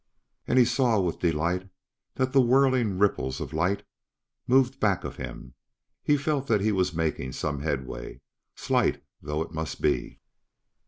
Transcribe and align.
And 0.47 0.57
he 0.57 0.65
saw 0.65 0.99
with 0.99 1.19
delight 1.19 1.69
that 2.15 2.33
the 2.33 2.41
whirling 2.41 2.97
ripples 2.97 3.39
of 3.39 3.53
light 3.53 3.83
moved 4.47 4.79
back 4.79 5.03
of 5.03 5.17
him; 5.17 5.53
he 6.01 6.17
felt 6.17 6.47
that 6.47 6.61
he 6.61 6.71
was 6.71 6.91
making 6.91 7.33
some 7.33 7.59
headway, 7.61 8.19
slight 8.55 9.03
though 9.21 9.43
it 9.43 9.51
must 9.53 9.79
be. 9.79 10.19